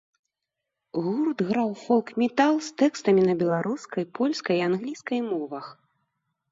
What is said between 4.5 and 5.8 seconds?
і англійскай мовах.